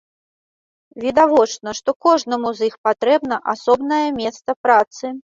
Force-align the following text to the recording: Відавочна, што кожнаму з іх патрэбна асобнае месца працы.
Відавочна, 1.03 1.73
што 1.79 1.93
кожнаму 2.05 2.49
з 2.59 2.69
іх 2.69 2.75
патрэбна 2.89 3.37
асобнае 3.53 3.99
месца 4.21 4.57
працы. 4.65 5.05